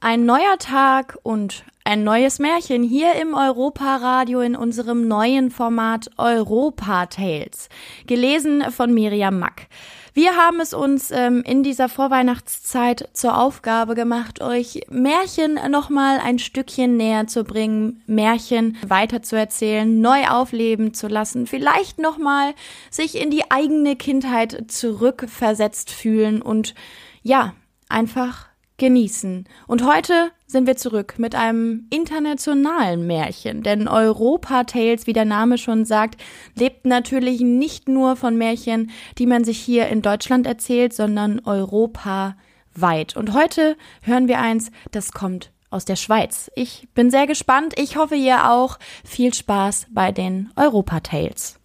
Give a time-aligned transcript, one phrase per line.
[0.00, 7.06] Ein neuer Tag und ein neues Märchen hier im Europa-Radio in unserem neuen Format Europa
[7.06, 7.68] Tales.
[8.06, 9.66] Gelesen von Miriam Mack.
[10.14, 16.38] Wir haben es uns ähm, in dieser Vorweihnachtszeit zur Aufgabe gemacht, euch Märchen nochmal ein
[16.38, 22.54] Stückchen näher zu bringen, Märchen weiterzuerzählen, neu aufleben zu lassen, vielleicht nochmal
[22.88, 26.76] sich in die eigene Kindheit zurückversetzt fühlen und
[27.24, 27.54] ja,
[27.88, 28.47] einfach
[28.78, 29.44] genießen.
[29.66, 35.58] Und heute sind wir zurück mit einem internationalen Märchen, denn Europa Tales, wie der Name
[35.58, 36.20] schon sagt,
[36.54, 43.16] lebt natürlich nicht nur von Märchen, die man sich hier in Deutschland erzählt, sondern europaweit.
[43.16, 46.50] Und heute hören wir eins, das kommt aus der Schweiz.
[46.54, 47.74] Ich bin sehr gespannt.
[47.76, 48.78] Ich hoffe, ihr auch.
[49.04, 51.58] Viel Spaß bei den Europa Tales.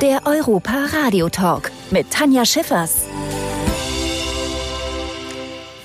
[0.00, 3.06] Der Europa Radio Talk mit Tanja Schiffers.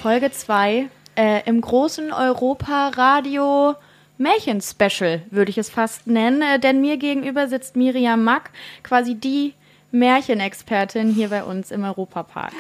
[0.01, 3.75] Folge 2 äh, im großen Europa Radio
[4.17, 6.41] Märchen-Special, würde ich es fast nennen.
[6.41, 8.51] Äh, denn mir gegenüber sitzt Miriam Mack,
[8.83, 9.53] quasi die
[9.91, 12.53] Märchenexpertin hier bei uns im Europapark.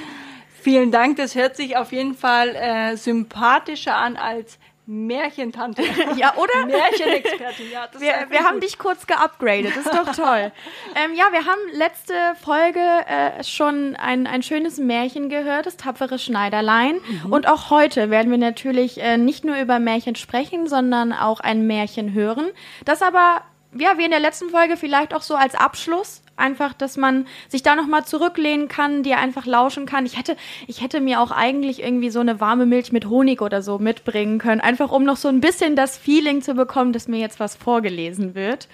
[0.61, 4.59] Vielen Dank, das hört sich auf jeden Fall äh, sympathischer an als
[4.89, 5.83] Märchentante.
[6.15, 6.65] ja, oder?
[6.65, 7.89] Märchenexpertin, ja.
[7.99, 10.53] wir wir haben dich kurz geupgradet, das ist doch toll.
[10.95, 16.17] ähm, ja, wir haben letzte Folge äh, schon ein, ein schönes Märchen gehört, das tapfere
[16.17, 17.01] Schneiderlein.
[17.05, 17.33] Mhm.
[17.33, 21.67] Und auch heute werden wir natürlich äh, nicht nur über Märchen sprechen, sondern auch ein
[21.67, 22.47] Märchen hören.
[22.85, 23.41] Das aber,
[23.77, 27.63] ja, wie in der letzten Folge vielleicht auch so als Abschluss einfach, dass man sich
[27.63, 30.05] da nochmal zurücklehnen kann, dir einfach lauschen kann.
[30.05, 33.61] Ich hätte, ich hätte mir auch eigentlich irgendwie so eine warme Milch mit Honig oder
[33.61, 37.19] so mitbringen können, einfach um noch so ein bisschen das Feeling zu bekommen, dass mir
[37.19, 38.67] jetzt was vorgelesen wird.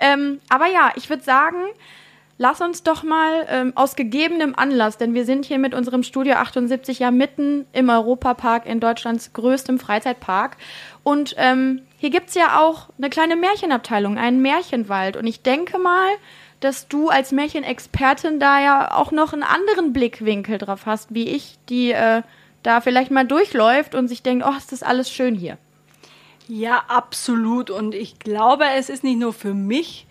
[0.00, 1.56] Ähm, aber ja, ich würde sagen,
[2.38, 6.34] lass uns doch mal ähm, aus gegebenem Anlass, denn wir sind hier mit unserem Studio
[6.34, 10.56] 78 ja mitten im Europapark in Deutschlands größtem Freizeitpark.
[11.02, 15.16] Und ähm, hier gibt's ja auch eine kleine Märchenabteilung, einen Märchenwald.
[15.16, 16.08] Und ich denke mal,
[16.64, 21.58] dass du als Märchenexpertin da ja auch noch einen anderen Blickwinkel drauf hast, wie ich,
[21.68, 22.22] die äh,
[22.62, 25.58] da vielleicht mal durchläuft und sich denkt, oh, ist das alles schön hier.
[26.48, 27.68] Ja, absolut.
[27.68, 30.06] Und ich glaube, es ist nicht nur für mich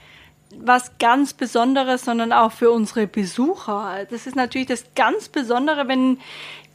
[0.55, 4.05] was ganz Besonderes, sondern auch für unsere Besucher.
[4.11, 6.19] Das ist natürlich das ganz Besondere, wenn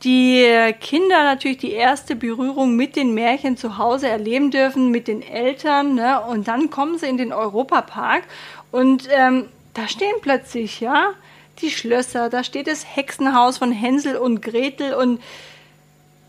[0.02, 5.22] die Kinder natürlich die erste Berührung mit den Märchen zu Hause erleben dürfen, mit den
[5.22, 5.94] Eltern.
[5.94, 6.20] Ne?
[6.20, 8.24] Und dann kommen sie in den Europapark
[8.70, 11.12] und ähm, da stehen plötzlich, ja,
[11.60, 15.20] die Schlösser, da steht das Hexenhaus von Hänsel und Gretel und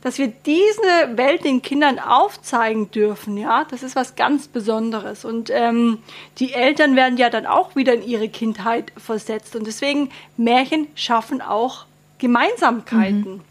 [0.02, 5.26] dass wir diese Welt den Kindern aufzeigen dürfen, ja, das ist was ganz Besonderes.
[5.26, 5.98] Und ähm,
[6.38, 9.58] die Eltern werden ja dann auch wieder in ihre Kindheit versetzt.
[9.58, 11.86] Und deswegen Märchen schaffen auch
[12.18, 13.34] Gemeinsamkeiten.
[13.34, 13.42] Mhm.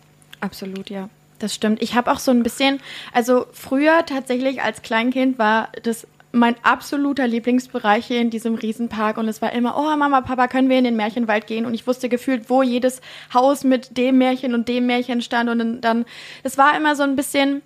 [0.41, 1.11] Absolut, ja.
[1.39, 1.83] Das stimmt.
[1.83, 2.81] Ich habe auch so ein bisschen,
[3.13, 9.29] also früher tatsächlich als Kleinkind war das mein absoluter Lieblingsbereich hier in diesem Riesenpark und
[9.29, 11.65] es war immer, oh Mama, Papa, können wir in den Märchenwald gehen?
[11.65, 13.01] Und ich wusste gefühlt, wo jedes
[13.33, 16.05] Haus mit dem Märchen und dem Märchen stand und dann,
[16.43, 17.63] es war immer so ein bisschen,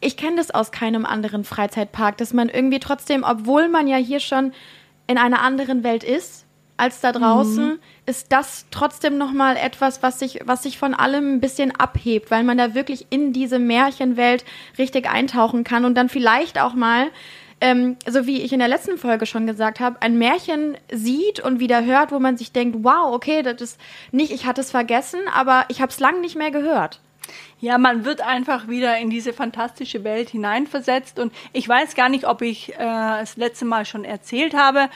[0.00, 4.20] ich kenne das aus keinem anderen Freizeitpark, dass man irgendwie trotzdem, obwohl man ja hier
[4.20, 4.52] schon
[5.06, 6.44] in einer anderen Welt ist,
[6.76, 7.78] als da draußen, mhm.
[8.06, 12.42] ist das trotzdem nochmal etwas, was sich, was sich von allem ein bisschen abhebt, weil
[12.42, 14.44] man da wirklich in diese Märchenwelt
[14.76, 17.10] richtig eintauchen kann und dann vielleicht auch mal
[17.64, 21.60] ähm, so wie ich in der letzten Folge schon gesagt habe, ein Märchen sieht und
[21.60, 23.80] wieder hört, wo man sich denkt, wow, okay, das ist
[24.12, 27.00] nicht, ich hatte es vergessen, aber ich habe es lang nicht mehr gehört.
[27.60, 32.26] Ja, man wird einfach wieder in diese fantastische Welt hineinversetzt und ich weiß gar nicht,
[32.26, 34.90] ob ich äh, das letzte Mal schon erzählt habe.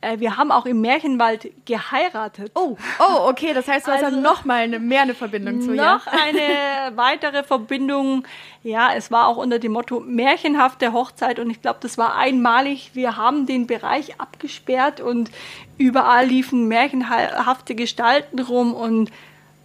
[0.00, 2.52] Äh, wir haben auch im Märchenwald geheiratet.
[2.54, 5.60] Oh, oh, okay, das heißt, du also hast ja noch mal eine, mehr eine Verbindung
[5.60, 5.82] zu ihr.
[5.82, 8.24] Noch eine weitere Verbindung.
[8.62, 12.90] Ja, es war auch unter dem Motto märchenhafte Hochzeit und ich glaube, das war einmalig.
[12.94, 15.30] Wir haben den Bereich abgesperrt und
[15.78, 19.10] überall liefen märchenhafte Gestalten rum und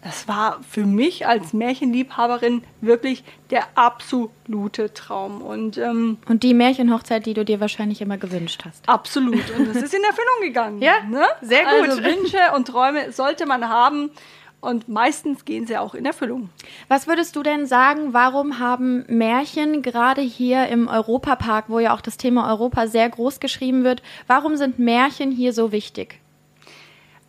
[0.03, 5.41] das war für mich als Märchenliebhaberin wirklich der absolute Traum.
[5.41, 8.87] Und, ähm, und die Märchenhochzeit, die du dir wahrscheinlich immer gewünscht hast.
[8.89, 9.49] Absolut.
[9.57, 10.81] Und das ist in Erfüllung gegangen.
[10.81, 11.25] ja, ne?
[11.41, 11.89] sehr gut.
[11.89, 14.11] Also Wünsche und Träume sollte man haben.
[14.59, 16.49] Und meistens gehen sie auch in Erfüllung.
[16.87, 21.99] Was würdest du denn sagen, warum haben Märchen gerade hier im Europapark, wo ja auch
[21.99, 26.19] das Thema Europa sehr groß geschrieben wird, warum sind Märchen hier so wichtig?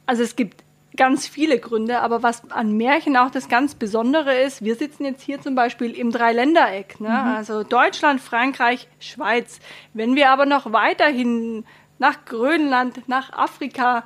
[0.06, 0.63] Also es gibt
[0.96, 5.22] ganz viele Gründe, aber was an Märchen auch das ganz Besondere ist, wir sitzen jetzt
[5.22, 7.08] hier zum Beispiel im Dreiländereck, ne?
[7.08, 7.36] Mhm.
[7.36, 9.58] also Deutschland, Frankreich, Schweiz.
[9.92, 11.64] Wenn wir aber noch weiterhin
[11.98, 14.04] nach Grönland, nach Afrika,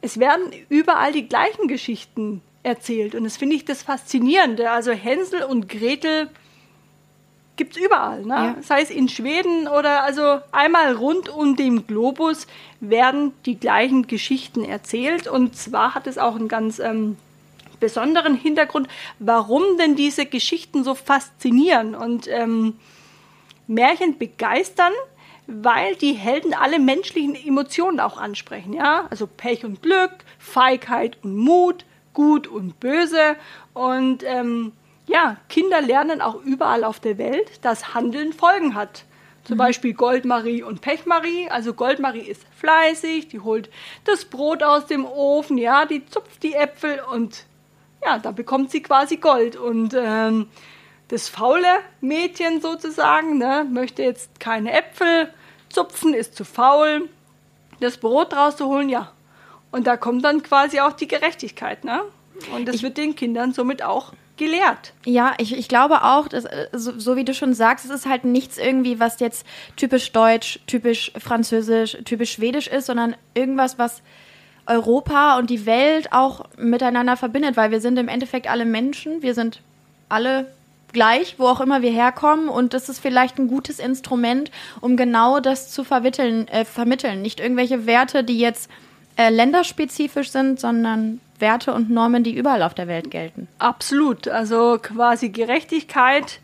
[0.00, 3.14] es werden überall die gleichen Geschichten erzählt.
[3.14, 4.70] Und das finde ich das Faszinierende.
[4.70, 6.28] Also Hänsel und Gretel
[7.56, 8.22] gibt es überall.
[8.22, 8.34] Ne?
[8.34, 8.56] Ja.
[8.62, 12.46] Sei es in Schweden oder also einmal rund um den Globus
[12.80, 15.26] werden die gleichen Geschichten erzählt.
[15.28, 17.16] Und zwar hat es auch einen ganz ähm,
[17.80, 21.94] besonderen Hintergrund, warum denn diese Geschichten so faszinieren.
[21.94, 22.74] Und ähm,
[23.66, 24.92] Märchen begeistern,
[25.46, 28.72] weil die Helden alle menschlichen Emotionen auch ansprechen.
[28.72, 29.06] Ja?
[29.10, 31.84] Also Pech und Glück, Feigheit und Mut,
[32.14, 33.36] Gut und Böse.
[33.74, 34.72] Und ähm,
[35.06, 39.04] ja, Kinder lernen auch überall auf der Welt, dass Handeln Folgen hat.
[39.44, 39.58] Zum mhm.
[39.58, 41.48] Beispiel Goldmarie und Pechmarie.
[41.50, 43.70] Also Goldmarie ist fleißig, die holt
[44.04, 47.44] das Brot aus dem Ofen, ja, die zupft die Äpfel und
[48.02, 49.56] ja, da bekommt sie quasi Gold.
[49.56, 50.48] Und ähm,
[51.08, 55.32] das faule Mädchen sozusagen, ne, möchte jetzt keine Äpfel
[55.68, 57.08] zupfen, ist zu faul,
[57.80, 59.12] das Brot rauszuholen, ja.
[59.70, 62.02] Und da kommt dann quasi auch die Gerechtigkeit, ne?
[62.54, 64.92] Und das ich wird den Kindern somit auch gelehrt.
[65.04, 68.06] Ja, ich, ich glaube auch, dass, äh, so, so, wie du schon sagst, es ist
[68.06, 69.46] halt nichts irgendwie, was jetzt
[69.76, 74.02] typisch deutsch, typisch französisch, typisch schwedisch ist, sondern irgendwas, was
[74.66, 79.34] Europa und die Welt auch miteinander verbindet, weil wir sind im Endeffekt alle Menschen, wir
[79.34, 79.60] sind
[80.08, 80.46] alle
[80.92, 85.40] gleich, wo auch immer wir herkommen und das ist vielleicht ein gutes Instrument, um genau
[85.40, 87.20] das zu vermitteln, äh, vermitteln.
[87.20, 88.70] Nicht irgendwelche Werte, die jetzt
[89.16, 93.48] äh, länderspezifisch sind, sondern Werte und Normen, die überall auf der Welt gelten.
[93.58, 94.28] Absolut.
[94.28, 96.40] Also quasi Gerechtigkeit,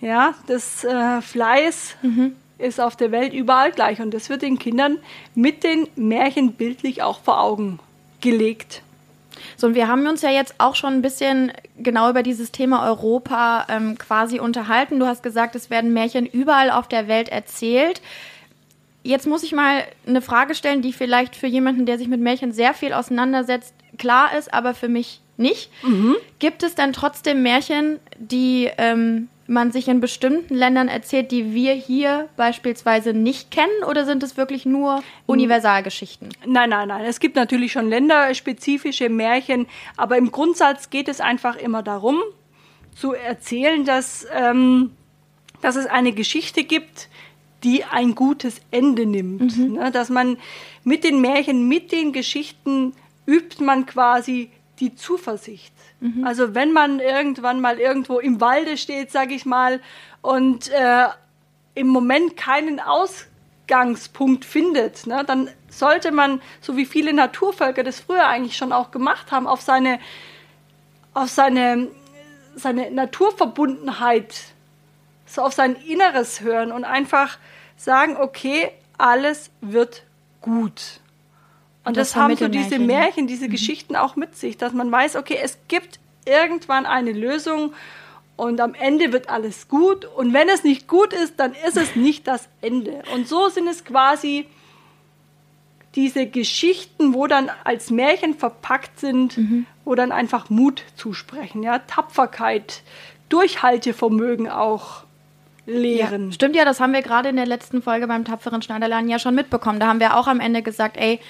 [0.00, 2.36] ja, das äh, Fleiß mhm.
[2.58, 4.00] ist auf der Welt überall gleich.
[4.00, 4.98] Und das wird den Kindern
[5.34, 7.78] mit den Märchen bildlich auch vor Augen
[8.20, 8.82] gelegt.
[9.56, 12.86] So, und wir haben uns ja jetzt auch schon ein bisschen genau über dieses Thema
[12.86, 14.98] Europa ähm, quasi unterhalten.
[14.98, 18.00] Du hast gesagt, es werden Märchen überall auf der Welt erzählt.
[19.04, 22.52] Jetzt muss ich mal eine Frage stellen, die vielleicht für jemanden, der sich mit Märchen
[22.52, 25.70] sehr viel auseinandersetzt, klar ist, aber für mich nicht.
[25.82, 26.16] Mhm.
[26.38, 31.74] Gibt es dann trotzdem Märchen, die ähm, man sich in bestimmten Ländern erzählt, die wir
[31.74, 33.84] hier beispielsweise nicht kennen?
[33.86, 36.30] Oder sind es wirklich nur Universalgeschichten?
[36.46, 37.04] Nein, nein, nein.
[37.04, 39.66] Es gibt natürlich schon länderspezifische Märchen,
[39.98, 42.22] aber im Grundsatz geht es einfach immer darum,
[42.96, 44.92] zu erzählen, dass, ähm,
[45.60, 47.10] dass es eine Geschichte gibt,
[47.64, 49.56] die ein gutes Ende nimmt.
[49.56, 49.72] Mhm.
[49.74, 49.90] Ne?
[49.90, 50.36] Dass man
[50.84, 52.94] mit den Märchen, mit den Geschichten
[53.26, 54.50] übt man quasi
[54.80, 55.72] die Zuversicht.
[56.00, 56.24] Mhm.
[56.24, 59.80] Also wenn man irgendwann mal irgendwo im Walde steht, sage ich mal,
[60.20, 61.06] und äh,
[61.74, 68.26] im Moment keinen Ausgangspunkt findet, ne, dann sollte man, so wie viele Naturvölker das früher
[68.26, 69.98] eigentlich schon auch gemacht haben, auf seine,
[71.14, 71.88] auf seine,
[72.54, 74.34] seine Naturverbundenheit,
[75.26, 77.38] so auf sein Inneres hören und einfach
[77.76, 80.04] sagen, okay, alles wird
[80.40, 81.00] gut.
[81.84, 83.50] Und das, das haben so diese Märchen, Märchen diese mhm.
[83.50, 87.74] Geschichten auch mit sich, dass man weiß, okay, es gibt irgendwann eine Lösung
[88.36, 90.04] und am Ende wird alles gut.
[90.04, 93.02] Und wenn es nicht gut ist, dann ist es nicht das Ende.
[93.14, 94.46] Und so sind es quasi
[95.94, 99.66] diese Geschichten, wo dann als Märchen verpackt sind, mhm.
[99.84, 102.82] wo dann einfach Mut zusprechen, ja, Tapferkeit,
[103.28, 105.04] Durchhaltevermögen auch
[105.66, 106.26] lehren.
[106.26, 109.18] Ja, stimmt ja, das haben wir gerade in der letzten Folge beim tapferen Schneiderlernen ja
[109.18, 109.80] schon mitbekommen.
[109.80, 111.20] Da haben wir auch am Ende gesagt, ey,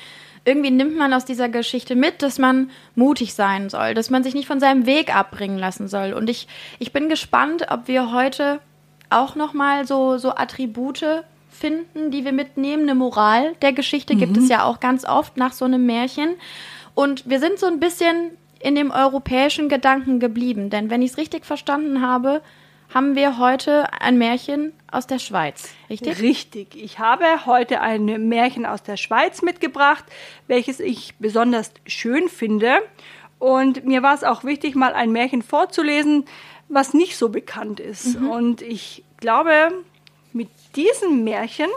[0.45, 4.35] irgendwie nimmt man aus dieser Geschichte mit, dass man mutig sein soll, dass man sich
[4.35, 6.13] nicht von seinem Weg abbringen lassen soll.
[6.13, 6.49] Und ich,
[6.79, 8.61] ich bin gespannt, ob wir heute
[9.11, 12.83] auch nochmal so, so Attribute finden, die wir mitnehmen.
[12.83, 14.19] Eine Moral der Geschichte mhm.
[14.19, 16.35] gibt es ja auch ganz oft nach so einem Märchen.
[16.95, 20.69] Und wir sind so ein bisschen in dem europäischen Gedanken geblieben.
[20.71, 22.43] Denn wenn ich es richtig verstanden habe,
[22.93, 26.21] haben wir heute ein Märchen aus der Schweiz, richtig?
[26.21, 26.76] Richtig.
[26.76, 30.05] Ich habe heute ein Märchen aus der Schweiz mitgebracht,
[30.47, 32.79] welches ich besonders schön finde.
[33.38, 36.25] Und mir war es auch wichtig, mal ein Märchen vorzulesen,
[36.69, 38.21] was nicht so bekannt ist.
[38.21, 38.31] Mhm.
[38.31, 39.73] Und ich glaube,
[40.33, 41.69] mit diesem Märchen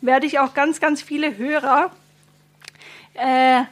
[0.00, 1.90] werde ich auch ganz, ganz viele Hörer
[3.14, 3.62] äh,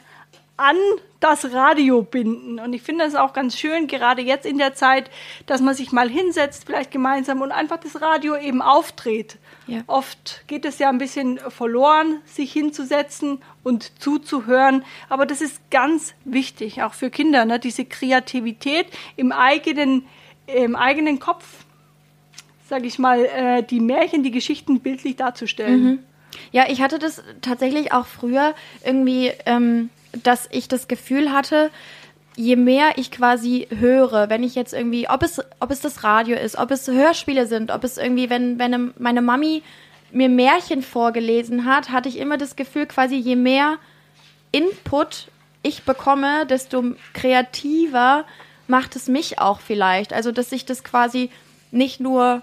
[0.57, 0.77] an
[1.21, 2.59] das Radio binden.
[2.59, 5.09] Und ich finde es auch ganz schön, gerade jetzt in der Zeit,
[5.45, 9.37] dass man sich mal hinsetzt, vielleicht gemeinsam und einfach das Radio eben aufdreht.
[9.67, 9.83] Ja.
[9.87, 14.83] Oft geht es ja ein bisschen verloren, sich hinzusetzen und zuzuhören.
[15.09, 17.59] Aber das ist ganz wichtig, auch für Kinder, ne?
[17.59, 20.07] diese Kreativität im eigenen,
[20.47, 21.45] im eigenen Kopf,
[22.67, 25.83] sage ich mal, äh, die Märchen, die Geschichten bildlich darzustellen.
[25.83, 25.99] Mhm.
[26.51, 29.31] Ja, ich hatte das tatsächlich auch früher irgendwie.
[29.45, 29.89] Ähm
[30.23, 31.71] dass ich das Gefühl hatte,
[32.35, 36.37] je mehr ich quasi höre, wenn ich jetzt irgendwie, ob es, ob es das Radio
[36.37, 39.63] ist, ob es Hörspiele sind, ob es irgendwie, wenn, wenn meine Mami
[40.11, 43.77] mir Märchen vorgelesen hat, hatte ich immer das Gefühl, quasi je mehr
[44.51, 45.27] Input
[45.63, 46.83] ich bekomme, desto
[47.13, 48.25] kreativer
[48.67, 50.11] macht es mich auch vielleicht.
[50.11, 51.29] Also, dass ich das quasi
[51.71, 52.41] nicht nur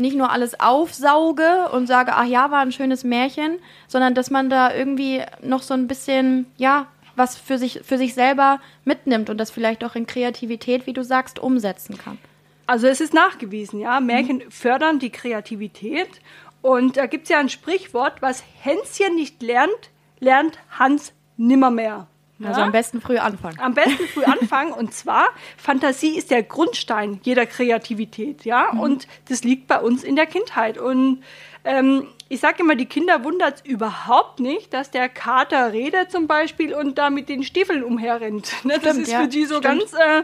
[0.00, 4.50] nicht nur alles aufsauge und sage, ach ja, war ein schönes Märchen, sondern dass man
[4.50, 9.38] da irgendwie noch so ein bisschen, ja, was für sich, für sich selber mitnimmt und
[9.38, 12.18] das vielleicht auch in Kreativität, wie du sagst, umsetzen kann.
[12.66, 14.50] Also es ist nachgewiesen, ja, Märchen mhm.
[14.50, 16.20] fördern die Kreativität
[16.62, 19.90] und da gibt es ja ein Sprichwort, was Hänschen nicht lernt,
[20.20, 22.06] lernt Hans nimmermehr.
[22.48, 23.58] Also am besten früh anfangen.
[23.60, 24.72] Am besten früh anfangen.
[24.72, 28.70] Und zwar, Fantasie ist der Grundstein jeder Kreativität, ja.
[28.72, 28.80] Mhm.
[28.80, 30.78] Und das liegt bei uns in der Kindheit.
[30.78, 31.22] Und
[31.64, 36.26] ähm, ich sage immer, die Kinder wundert es überhaupt nicht, dass der Kater redet zum
[36.26, 38.52] Beispiel und da mit den Stiefeln umherrennt.
[38.64, 38.74] Ne?
[38.74, 39.80] Stimmt, das ist ja, für die so stimmt.
[39.80, 40.22] ganz äh,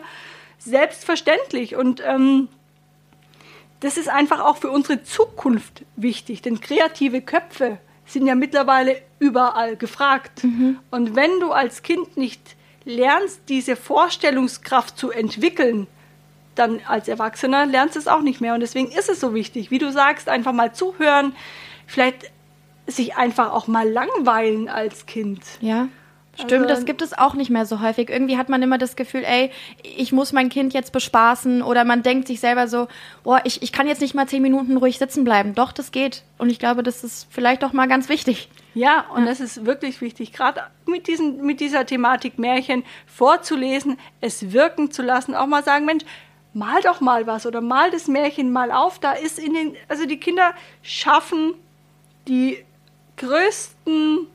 [0.59, 1.77] selbstverständlich.
[1.77, 2.49] Und ähm,
[3.81, 9.77] das ist einfach auch für unsere Zukunft wichtig, denn kreative Köpfe sind ja mittlerweile überall
[9.77, 10.45] gefragt.
[10.45, 10.79] Mhm.
[10.91, 15.87] Und wenn du als Kind nicht lernst, diese Vorstellungskraft zu entwickeln,
[16.55, 18.55] dann als Erwachsener lernst du es auch nicht mehr.
[18.55, 21.35] Und deswegen ist es so wichtig, wie du sagst, einfach mal zuhören,
[21.87, 22.31] vielleicht
[22.87, 25.43] sich einfach auch mal langweilen als Kind.
[25.61, 25.89] Ja.
[26.37, 28.11] Stimmt, also, das gibt es auch nicht mehr so häufig.
[28.11, 29.51] Irgendwie hat man immer das Gefühl, ey,
[29.83, 32.89] ich muss mein Kind jetzt bespaßen oder man denkt sich selber so,
[33.25, 35.55] boah, ich, ich kann jetzt nicht mal zehn Minuten ruhig sitzen bleiben.
[35.55, 36.23] Doch, das geht.
[36.39, 38.49] Und ich glaube, das ist vielleicht auch mal ganz wichtig.
[38.75, 39.29] Ja, und ja.
[39.31, 45.03] das ist wirklich wichtig, gerade mit, diesen, mit dieser Thematik Märchen vorzulesen, es wirken zu
[45.03, 46.05] lassen, auch mal sagen, Mensch,
[46.53, 48.99] mal doch mal was oder mal das Märchen mal auf.
[48.99, 50.53] Da ist in den, also die Kinder
[50.83, 51.55] schaffen
[52.29, 52.65] die
[53.17, 54.27] größten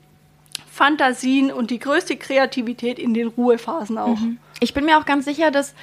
[0.72, 4.18] Fantasien und die größte Kreativität in den Ruhephasen auch.
[4.18, 4.38] Mhm.
[4.60, 5.74] Ich bin mir auch ganz sicher, dass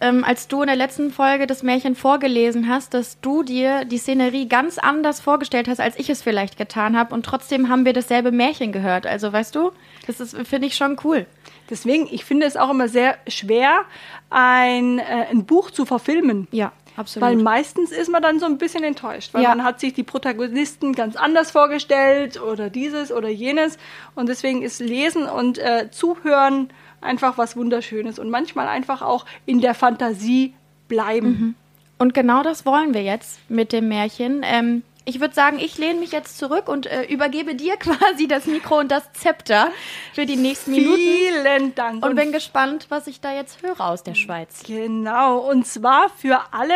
[0.00, 3.98] ähm, als du in der letzten Folge das Märchen vorgelesen hast, dass du dir die
[3.98, 7.14] Szenerie ganz anders vorgestellt hast, als ich es vielleicht getan habe.
[7.14, 9.06] Und trotzdem haben wir dasselbe Märchen gehört.
[9.06, 9.72] Also weißt du,
[10.06, 11.26] das finde ich schon cool.
[11.68, 13.84] Deswegen, ich finde es auch immer sehr schwer,
[14.30, 16.46] ein, äh, ein Buch zu verfilmen.
[16.52, 16.72] Ja.
[16.96, 17.28] Absolut.
[17.28, 19.50] Weil meistens ist man dann so ein bisschen enttäuscht, weil ja.
[19.50, 23.78] man hat sich die Protagonisten ganz anders vorgestellt oder dieses oder jenes.
[24.14, 29.60] Und deswegen ist Lesen und äh, Zuhören einfach was Wunderschönes und manchmal einfach auch in
[29.60, 30.54] der Fantasie
[30.88, 31.28] bleiben.
[31.28, 31.54] Mhm.
[31.98, 34.42] Und genau das wollen wir jetzt mit dem Märchen.
[34.44, 38.46] Ähm, ich würde sagen, ich lehne mich jetzt zurück und äh, übergebe dir quasi das
[38.46, 39.68] Mikro und das Zepter
[40.12, 40.96] für die nächsten Minuten.
[40.96, 42.04] Vielen Dank.
[42.04, 44.64] Und, und bin gespannt, was ich da jetzt höre aus der Schweiz.
[44.66, 46.74] Genau, und zwar für alle,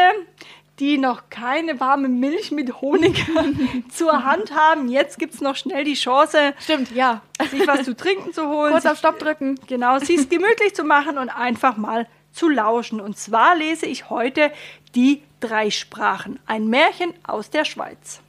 [0.79, 3.27] die noch keine warme Milch mit Honig
[3.91, 4.89] zur Hand haben.
[4.89, 7.23] Jetzt gibt es noch schnell die Chance, Stimmt, ja.
[7.51, 8.73] sich was zu trinken zu holen.
[8.73, 9.59] Kurz auf Stopp drücken.
[9.67, 13.01] Genau, sich gemütlich zu machen und einfach mal zu lauschen.
[13.01, 14.53] Und zwar lese ich heute
[14.95, 16.39] die drei Sprachen.
[16.47, 18.21] Ein Märchen aus der Schweiz.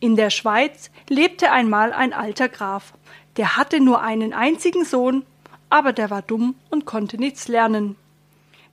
[0.00, 2.92] In der Schweiz lebte einmal ein alter Graf.
[3.36, 5.24] Der hatte nur einen einzigen Sohn,
[5.68, 7.96] aber der war dumm und konnte nichts lernen.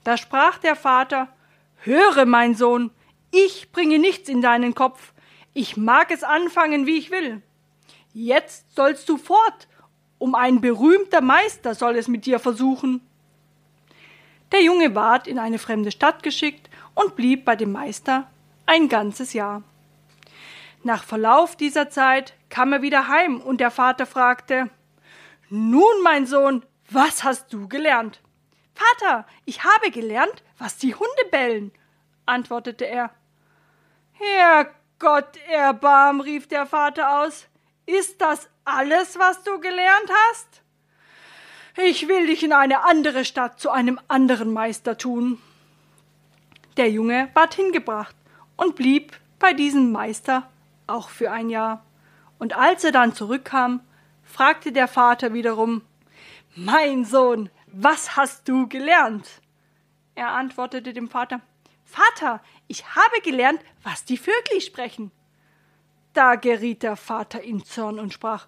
[0.03, 1.27] Da sprach der Vater
[1.79, 2.91] Höre, mein Sohn,
[3.31, 5.11] ich bringe nichts in deinen Kopf,
[5.53, 7.41] ich mag es anfangen, wie ich will.
[8.13, 9.67] Jetzt sollst du fort,
[10.17, 13.01] um ein berühmter Meister soll es mit dir versuchen.
[14.51, 18.29] Der Junge ward in eine fremde Stadt geschickt und blieb bei dem Meister
[18.65, 19.63] ein ganzes Jahr.
[20.83, 24.69] Nach Verlauf dieser Zeit kam er wieder heim und der Vater fragte
[25.49, 28.21] Nun, mein Sohn, was hast du gelernt?
[28.75, 31.71] Vater, ich habe gelernt, was die Hunde bellen,
[32.25, 33.11] antwortete er.
[34.13, 37.47] Herrgott erbarm, rief der Vater aus.
[37.85, 40.61] Ist das alles, was du gelernt hast?
[41.77, 45.41] Ich will dich in eine andere Stadt zu einem anderen Meister tun.
[46.77, 48.15] Der Junge ward hingebracht
[48.57, 50.49] und blieb bei diesem Meister
[50.87, 51.85] auch für ein Jahr.
[52.39, 53.81] Und als er dann zurückkam,
[54.23, 55.81] fragte der Vater wiederum
[56.55, 59.41] Mein Sohn, was hast du gelernt?
[60.15, 61.41] Er antwortete dem Vater
[61.85, 65.11] Vater, ich habe gelernt, was die Vögel sprechen.
[66.13, 68.47] Da geriet der Vater in Zorn und sprach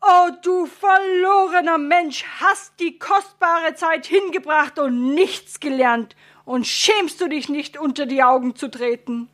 [0.00, 6.14] Oh, du verlorener Mensch, hast die kostbare Zeit hingebracht und nichts gelernt,
[6.44, 9.28] und schämst du dich nicht, unter die Augen zu treten?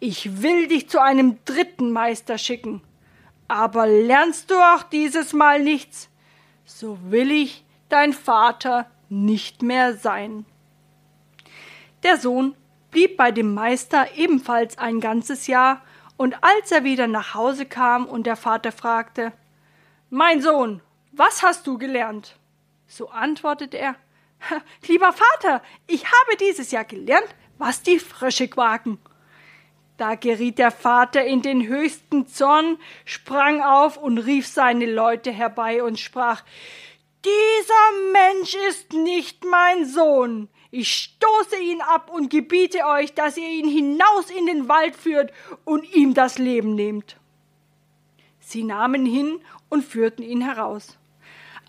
[0.00, 2.82] Ich will dich zu einem dritten Meister schicken,
[3.48, 6.08] aber lernst du auch dieses Mal nichts,
[6.64, 10.44] so will ich dein Vater nicht mehr sein.
[12.02, 12.54] Der Sohn
[12.90, 15.82] blieb bei dem Meister ebenfalls ein ganzes Jahr
[16.16, 19.32] und als er wieder nach Hause kam und der Vater fragte
[20.10, 20.80] Mein Sohn,
[21.12, 22.36] was hast du gelernt?
[22.86, 23.96] So antwortete er
[24.86, 28.98] Lieber Vater, ich habe dieses Jahr gelernt, was die Frösche quaken.
[29.96, 35.84] Da geriet der Vater in den höchsten Zorn, sprang auf und rief seine Leute herbei
[35.84, 36.42] und sprach
[37.24, 40.48] Dieser Mensch ist nicht mein Sohn.
[40.72, 45.32] Ich stoße ihn ab und gebiete euch, dass ihr ihn hinaus in den Wald führt
[45.64, 47.16] und ihm das Leben nehmt.
[48.40, 50.98] Sie nahmen hin und führten ihn heraus.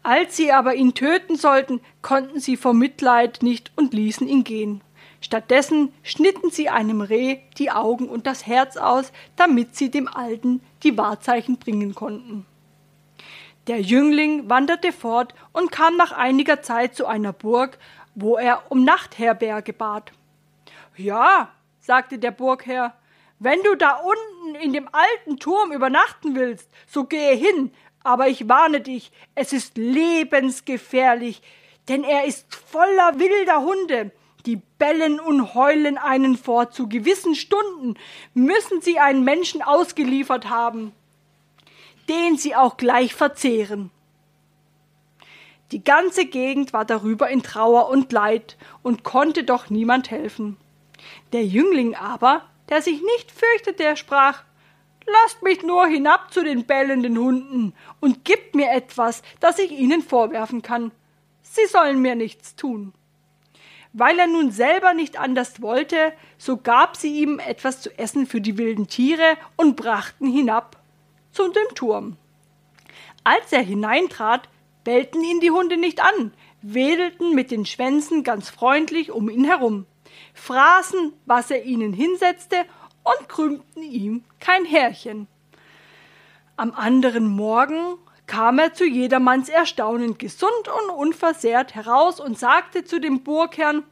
[0.07, 4.83] Als sie aber ihn töten sollten, konnten sie vor Mitleid nicht und ließen ihn gehen.
[5.19, 10.61] Stattdessen schnitten sie einem Reh die Augen und das Herz aus, damit sie dem Alten
[10.83, 12.45] die Wahrzeichen bringen konnten.
[13.65, 17.79] Der Jüngling wanderte fort und kam nach einiger Zeit zu einer Burg,
[18.13, 20.11] wo er um Nachtherberge bat.
[20.95, 22.93] Ja, sagte der Burgherr,
[23.39, 27.71] wenn du da unten in dem alten Turm übernachten willst, so gehe hin,
[28.05, 31.41] aber ich warne dich, es ist lebensgefährlich,
[31.87, 34.11] denn er ist voller wilder Hunde,
[34.45, 36.69] die bellen und heulen einen vor.
[36.69, 37.95] Zu gewissen Stunden
[38.33, 40.93] müssen sie einen Menschen ausgeliefert haben,
[42.07, 43.89] den sie auch gleich verzehren.
[45.71, 50.57] Die ganze Gegend war darüber in Trauer und Leid und konnte doch niemand helfen.
[51.33, 54.43] Der Jüngling aber, der sich nicht fürchtete, sprach
[55.05, 60.01] Lasst mich nur hinab zu den bellenden Hunden und gebt mir etwas, das ich ihnen
[60.01, 60.91] vorwerfen kann.
[61.43, 62.93] Sie sollen mir nichts tun.
[63.93, 68.41] Weil er nun selber nicht anders wollte, so gab sie ihm etwas zu essen für
[68.41, 70.77] die wilden Tiere und brachten hinab
[71.31, 72.17] zu dem Turm.
[73.23, 74.49] Als er hineintrat,
[74.83, 79.85] bellten ihn die Hunde nicht an, wedelten mit den Schwänzen ganz freundlich um ihn herum,
[80.33, 82.65] fraßen, was er ihnen hinsetzte
[83.05, 85.27] und krümmten ihm kein Härchen.
[86.57, 87.97] Am anderen Morgen
[88.27, 93.83] kam er zu jedermanns Erstaunen gesund und unversehrt heraus und sagte zu dem Burgherrn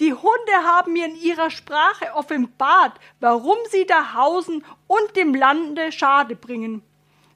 [0.00, 5.92] Die Hunde haben mir in ihrer Sprache offenbart, warum sie da hausen und dem Lande
[5.92, 6.82] Schade bringen.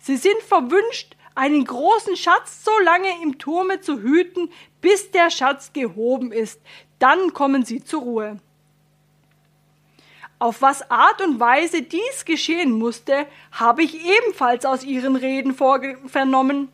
[0.00, 5.72] Sie sind verwünscht, einen großen Schatz so lange im Turme zu hüten, bis der Schatz
[5.72, 6.60] gehoben ist,
[6.98, 8.40] dann kommen sie zur Ruhe.
[10.40, 16.72] Auf was Art und Weise dies geschehen musste, habe ich ebenfalls aus ihren Reden vernommen.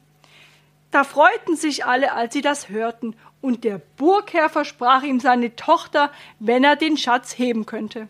[0.93, 6.13] Da freuten sich alle, als sie das hörten, und der Burgherr versprach ihm seine Tochter,
[6.39, 8.07] wenn er den Schatz heben könnte.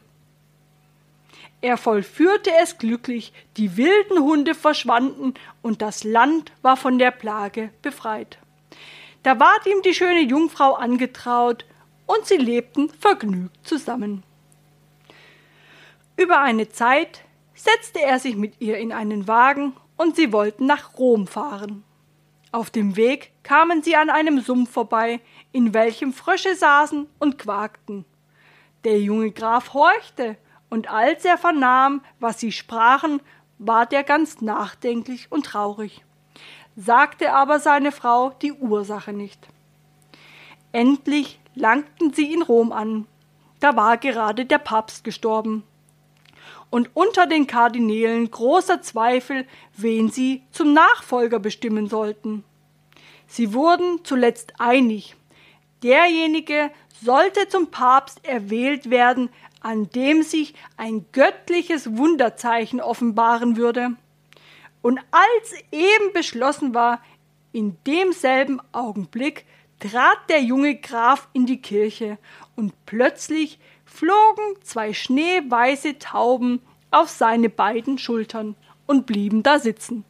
[1.62, 7.70] Er vollführte es glücklich, die wilden Hunde verschwanden und das Land war von der Plage
[7.80, 8.36] befreit.
[9.22, 11.64] Da ward ihm die schöne Jungfrau angetraut,
[12.04, 14.22] und sie lebten vergnügt zusammen.
[16.18, 17.24] Über eine Zeit
[17.54, 21.84] setzte er sich mit ihr in einen Wagen und sie wollten nach Rom fahren.
[22.52, 25.20] Auf dem Weg kamen sie an einem Sumpf vorbei,
[25.52, 28.06] in welchem Frösche saßen und quakten.
[28.84, 30.38] Der junge Graf horchte,
[30.70, 33.20] und als er vernahm, was sie sprachen,
[33.58, 36.02] ward er ganz nachdenklich und traurig,
[36.76, 39.48] sagte aber seine Frau die Ursache nicht.
[40.72, 43.06] Endlich langten sie in Rom an.
[43.60, 45.62] Da war gerade der Papst gestorben
[46.70, 52.44] und unter den Kardinälen großer Zweifel, wen sie zum Nachfolger bestimmen sollten.
[53.26, 55.16] Sie wurden zuletzt einig.
[55.82, 56.70] Derjenige
[57.02, 63.90] sollte zum Papst erwählt werden, an dem sich ein göttliches Wunderzeichen offenbaren würde.
[64.82, 67.00] Und als eben beschlossen war,
[67.52, 69.44] in demselben Augenblick
[69.80, 72.18] trat der junge Graf in die Kirche
[72.56, 80.04] und plötzlich flogen zwei schneeweiße Tauben auf seine beiden Schultern und blieben da sitzen.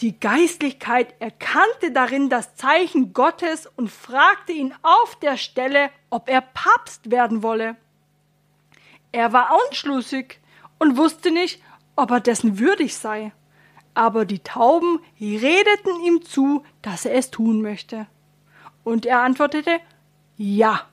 [0.00, 6.40] Die Geistlichkeit erkannte darin das Zeichen Gottes und fragte ihn auf der Stelle, ob er
[6.40, 7.76] Papst werden wolle.
[9.12, 10.40] Er war unschlüssig
[10.78, 11.62] und wusste nicht,
[11.94, 13.32] ob er dessen würdig sei.
[13.94, 18.08] Aber die Tauben redeten ihm zu, dass er es tun möchte.
[18.82, 19.78] Und er antwortete
[20.36, 20.86] Ja.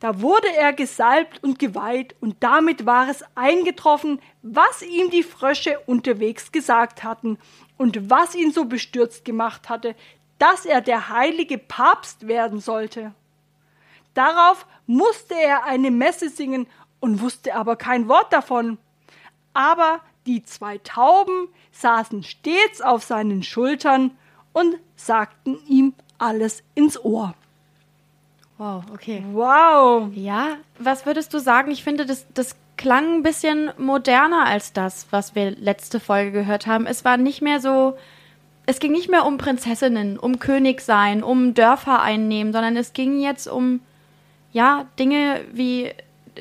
[0.00, 5.78] Da wurde er gesalbt und geweiht, und damit war es eingetroffen, was ihm die Frösche
[5.86, 7.38] unterwegs gesagt hatten
[7.76, 9.94] und was ihn so bestürzt gemacht hatte,
[10.38, 13.14] dass er der heilige Papst werden sollte.
[14.14, 16.66] Darauf musste er eine Messe singen
[16.98, 18.78] und wusste aber kein Wort davon.
[19.54, 24.16] Aber die zwei Tauben saßen stets auf seinen Schultern
[24.52, 27.34] und sagten ihm alles ins Ohr.
[28.58, 29.24] Wow, okay.
[29.32, 30.10] Wow.
[30.14, 31.70] Ja, was würdest du sagen?
[31.70, 36.66] Ich finde, das, das klang ein bisschen moderner als das, was wir letzte Folge gehört
[36.66, 36.86] haben.
[36.86, 37.96] Es war nicht mehr so,
[38.66, 43.20] es ging nicht mehr um Prinzessinnen, um König sein, um Dörfer einnehmen, sondern es ging
[43.20, 43.80] jetzt um,
[44.52, 45.92] ja, Dinge wie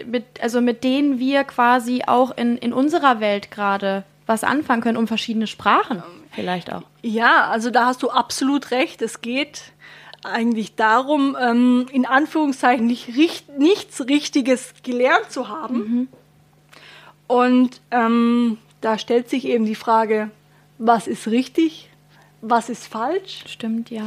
[0.05, 4.97] mit, also mit denen wir quasi auch in, in unserer Welt gerade was anfangen können,
[4.97, 6.83] um verschiedene Sprachen vielleicht auch.
[7.01, 9.01] Ja, also da hast du absolut recht.
[9.01, 9.73] Es geht
[10.23, 15.77] eigentlich darum, ähm, in Anführungszeichen nicht, richt, nichts Richtiges gelernt zu haben.
[15.77, 16.07] Mhm.
[17.27, 20.31] Und ähm, da stellt sich eben die Frage,
[20.77, 21.89] was ist richtig,
[22.41, 23.43] was ist falsch?
[23.47, 24.03] Stimmt, ja.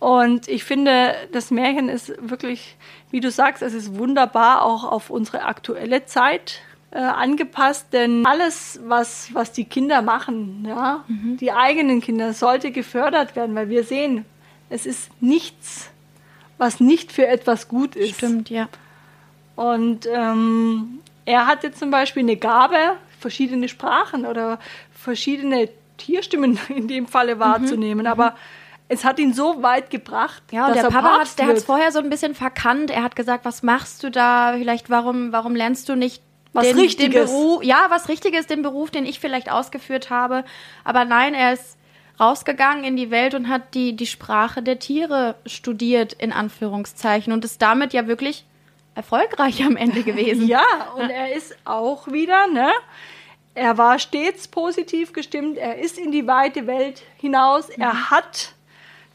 [0.00, 2.76] Und ich finde, das Märchen ist wirklich,
[3.10, 8.80] wie du sagst, es ist wunderbar auch auf unsere aktuelle Zeit äh, angepasst, denn alles,
[8.84, 11.36] was, was die Kinder machen, ja, mhm.
[11.36, 14.24] die eigenen Kinder, sollte gefördert werden, weil wir sehen,
[14.70, 15.90] es ist nichts,
[16.58, 18.16] was nicht für etwas gut ist.
[18.16, 18.68] Stimmt, ja.
[19.56, 22.76] Und ähm, er hatte zum Beispiel eine Gabe,
[23.18, 24.58] verschiedene Sprachen oder
[24.92, 27.40] verschiedene Tierstimmen in dem Falle mhm.
[27.40, 28.12] wahrzunehmen, mhm.
[28.12, 28.36] aber
[28.88, 30.42] es hat ihn so weit gebracht.
[30.50, 32.90] Ja, und der Papa hat, der hat es vorher so ein bisschen verkannt.
[32.90, 34.54] Er hat gesagt, was machst du da?
[34.56, 36.22] Vielleicht, warum, warum lernst du nicht
[36.54, 37.30] was den, Richtiges?
[37.30, 40.44] Den Beruf, ja, was Richtiges, den Beruf, den ich vielleicht ausgeführt habe.
[40.84, 41.76] Aber nein, er ist
[42.20, 47.44] rausgegangen in die Welt und hat die, die Sprache der Tiere studiert, in Anführungszeichen, und
[47.44, 48.44] ist damit ja wirklich
[48.94, 50.46] erfolgreich am Ende gewesen.
[50.48, 50.64] ja,
[50.96, 52.70] und er ist auch wieder, ne?
[53.54, 57.82] Er war stets positiv gestimmt, er ist in die weite Welt hinaus, mhm.
[57.82, 58.54] er hat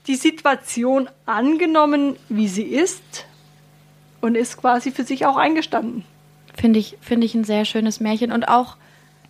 [0.08, 3.26] die Situation angenommen, wie sie ist
[4.22, 6.04] und ist quasi für sich auch eingestanden.
[6.56, 8.78] Finde ich, finde ich ein sehr schönes Märchen und auch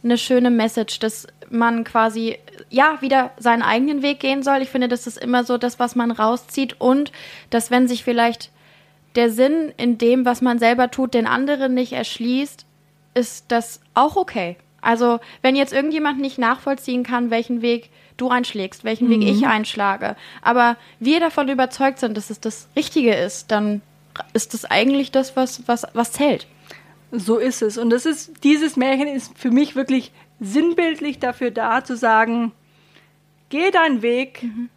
[0.04, 2.38] eine schöne Message, dass man quasi
[2.70, 4.62] ja wieder seinen eigenen Weg gehen soll.
[4.62, 7.12] Ich finde, das ist immer so das, was man rauszieht und
[7.50, 8.52] dass wenn sich vielleicht
[9.16, 12.66] der Sinn in dem, was man selber tut, den anderen nicht erschließt,
[13.14, 14.58] ist das auch okay.
[14.82, 19.12] Also wenn jetzt irgendjemand nicht nachvollziehen kann, welchen Weg du einschlägst, welchen mhm.
[19.12, 23.82] Weg ich einschlage, aber wir davon überzeugt sind, dass es das Richtige ist, dann
[24.34, 26.48] ist das eigentlich das, was, was, was zählt.
[27.12, 27.78] So ist es.
[27.78, 30.12] Und das ist, dieses Märchen ist für mich wirklich
[30.44, 32.52] sinnbildlich dafür da, zu sagen,
[33.50, 34.70] geh deinen Weg, mhm.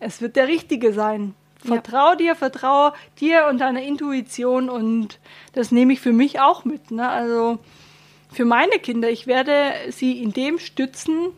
[0.00, 1.34] es wird der richtige sein.
[1.64, 2.16] Vertrau ja.
[2.16, 5.18] dir, vertrau dir und deiner Intuition und
[5.52, 6.90] das nehme ich für mich auch mit.
[6.90, 7.06] Ne?
[7.06, 7.58] Also
[8.32, 11.28] für meine Kinder, ich werde sie in dem stützen,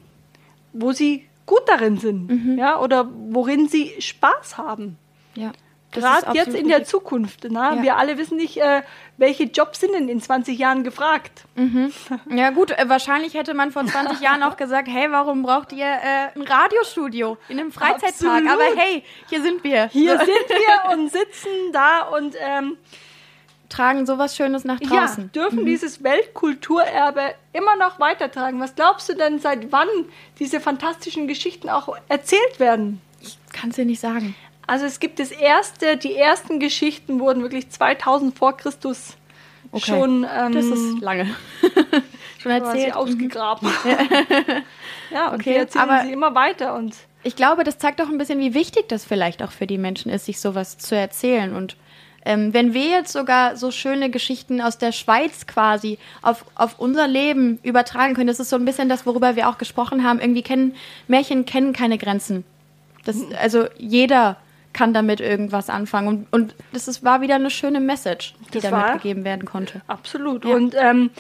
[0.73, 2.59] wo sie gut darin sind, mhm.
[2.59, 4.97] ja, oder worin sie Spaß haben.
[5.35, 5.53] Ja.
[5.93, 7.45] Gerade jetzt in der Zukunft.
[7.45, 7.59] Ne?
[7.59, 7.83] Ja.
[7.83, 8.83] Wir alle wissen nicht, äh,
[9.19, 11.45] welche Jobs sind denn in 20 Jahren gefragt.
[11.55, 11.93] Mhm.
[12.31, 15.87] Ja gut, äh, wahrscheinlich hätte man vor 20 Jahren auch gesagt, hey, warum braucht ihr
[15.87, 18.45] äh, ein Radiostudio in einem Freizeitpark?
[18.51, 19.89] Aber hey, hier sind wir.
[19.89, 22.79] Hier sind wir und sitzen da und ähm,
[23.69, 25.25] tragen sowas Schönes nach draußen.
[25.25, 25.67] Ja, dürfen mhm.
[25.67, 28.61] dieses Weltkulturerbe immer noch weitertragen.
[28.61, 29.89] Was glaubst du denn, seit wann
[30.39, 33.01] diese fantastischen Geschichten auch erzählt werden?
[33.21, 34.35] Ich kann es dir nicht sagen.
[34.73, 39.19] Also es gibt das erste, die ersten Geschichten wurden wirklich 2000 vor Christus
[39.71, 39.85] okay.
[39.85, 40.27] schon.
[40.35, 41.27] Ähm, das ist lange.
[42.39, 42.97] schon erzählt.
[42.97, 43.69] ausgegraben.
[45.11, 46.97] ja, okay, erzählen aber sie immer weiter und.
[47.23, 50.11] Ich glaube, das zeigt auch ein bisschen, wie wichtig das vielleicht auch für die Menschen
[50.11, 51.55] ist, sich sowas zu erzählen.
[51.55, 51.77] Und
[52.25, 57.07] ähm, wenn wir jetzt sogar so schöne Geschichten aus der Schweiz quasi auf, auf unser
[57.09, 60.19] Leben übertragen können, das ist so ein bisschen das, worüber wir auch gesprochen haben.
[60.19, 60.75] Irgendwie kennen
[61.09, 62.45] Märchen kennen keine Grenzen.
[63.05, 64.39] Das, also jeder
[64.73, 66.09] kann damit irgendwas anfangen.
[66.09, 69.83] Und, und das ist, war wieder eine schöne Message, die das damit gegeben werden konnte.
[69.87, 70.45] Absolut.
[70.45, 70.55] Ja.
[70.55, 71.11] Und ähm,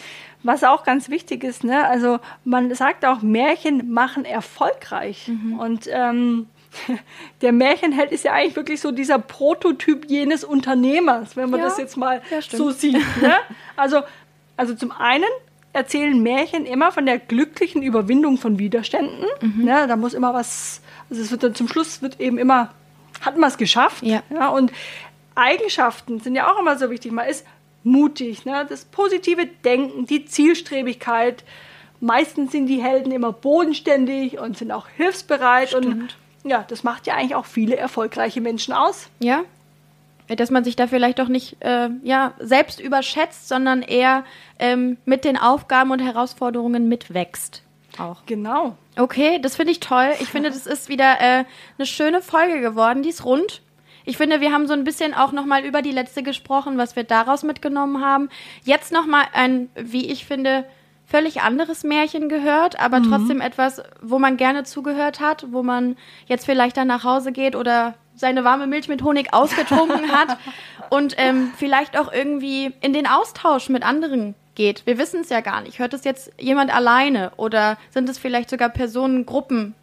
[0.42, 5.28] was auch ganz wichtig ist, ne, also man sagt auch, Märchen machen erfolgreich.
[5.28, 5.58] Mhm.
[5.58, 6.46] Und ähm,
[7.42, 11.78] der Märchenheld ist ja eigentlich wirklich so dieser Prototyp jenes Unternehmers, wenn man ja, das
[11.78, 12.96] jetzt mal so sieht.
[13.20, 13.34] Ne?
[13.76, 14.00] Also,
[14.56, 15.24] also zum einen
[15.72, 19.26] erzählen Märchen immer von der glücklichen Überwindung von Widerständen.
[19.40, 19.64] Mhm.
[19.64, 19.86] Ne?
[19.86, 22.70] Da muss immer was, also es wird dann zum Schluss wird eben immer
[23.22, 24.02] hat man es geschafft.
[24.02, 24.22] Ja.
[24.30, 24.48] ja.
[24.48, 24.72] Und
[25.34, 27.12] Eigenschaften sind ja auch immer so wichtig.
[27.12, 27.46] Man ist
[27.84, 28.66] mutig, ne?
[28.68, 31.44] das positive Denken, die Zielstrebigkeit.
[32.00, 35.68] Meistens sind die Helden immer bodenständig und sind auch hilfsbereit.
[35.68, 35.86] Stimmt.
[35.86, 39.08] Und ja, das macht ja eigentlich auch viele erfolgreiche Menschen aus.
[39.20, 39.42] Ja.
[40.28, 44.24] Dass man sich da vielleicht auch nicht äh, ja, selbst überschätzt, sondern eher
[44.58, 47.62] ähm, mit den Aufgaben und Herausforderungen mitwächst
[47.98, 48.24] auch.
[48.26, 48.76] Genau.
[48.98, 50.10] Okay, das finde ich toll.
[50.20, 51.44] Ich finde, das ist wieder äh,
[51.78, 53.02] eine schöne Folge geworden.
[53.02, 53.62] Die ist rund.
[54.04, 57.04] Ich finde, wir haben so ein bisschen auch nochmal über die letzte gesprochen, was wir
[57.04, 58.28] daraus mitgenommen haben.
[58.64, 60.64] Jetzt nochmal ein, wie ich finde,
[61.06, 63.10] völlig anderes Märchen gehört, aber mhm.
[63.10, 67.54] trotzdem etwas, wo man gerne zugehört hat, wo man jetzt vielleicht dann nach Hause geht
[67.54, 70.38] oder seine warme Milch mit Honig ausgetrunken hat
[70.90, 74.86] und ähm, vielleicht auch irgendwie in den Austausch mit anderen geht.
[74.86, 75.78] Wir wissen es ja gar nicht.
[75.78, 79.74] Hört es jetzt jemand alleine oder sind es vielleicht sogar Personengruppen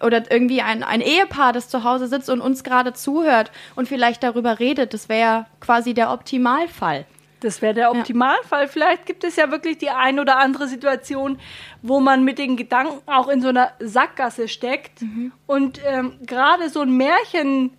[0.00, 4.22] oder irgendwie ein, ein Ehepaar, das zu Hause sitzt und uns gerade zuhört und vielleicht
[4.22, 4.94] darüber redet?
[4.94, 7.06] Das wäre quasi der Optimalfall.
[7.40, 8.62] Das wäre der Optimalfall.
[8.62, 8.68] Ja.
[8.68, 11.40] Vielleicht gibt es ja wirklich die ein oder andere Situation,
[11.82, 15.32] wo man mit den Gedanken auch in so einer Sackgasse steckt mhm.
[15.46, 17.72] und ähm, gerade so ein Märchen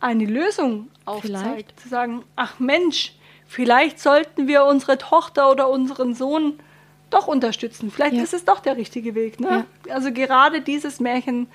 [0.00, 1.38] eine Lösung aufzeigt.
[1.38, 1.80] Vielleicht.
[1.80, 3.14] Zu sagen, ach Mensch,
[3.46, 6.58] vielleicht sollten wir unsere Tochter oder unseren Sohn
[7.10, 7.90] doch unterstützen.
[7.90, 8.22] Vielleicht ja.
[8.22, 9.40] ist es doch der richtige Weg.
[9.40, 9.64] Ne?
[9.86, 9.94] Ja.
[9.94, 11.46] Also gerade dieses Märchen,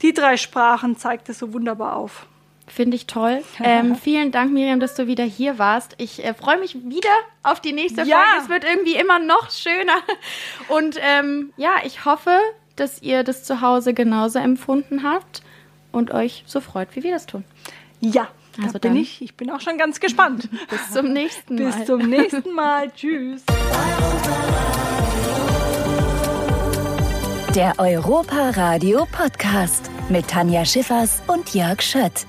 [0.00, 2.26] die drei Sprachen, zeigt es so wunderbar auf.
[2.68, 3.42] Finde ich toll.
[3.62, 5.94] Ähm, vielen Dank, Miriam, dass du wieder hier warst.
[5.98, 7.10] Ich äh, freue mich wieder
[7.42, 8.16] auf die nächste ja.
[8.16, 8.42] Folge.
[8.42, 9.96] Es wird irgendwie immer noch schöner.
[10.68, 12.38] Und ähm, ja, ich hoffe,
[12.76, 15.42] dass ihr das zu Hause genauso empfunden habt
[15.90, 17.44] und euch so freut, wie wir das tun.
[18.00, 18.28] Ja,
[18.62, 19.22] also bin ich.
[19.22, 20.48] Ich bin auch schon ganz gespannt.
[20.70, 21.72] Bis zum nächsten Mal.
[21.72, 22.90] Bis zum nächsten Mal.
[22.90, 23.42] Tschüss.
[27.54, 32.26] Der Europa Radio Podcast mit Tanja Schiffers und Jörg Schött.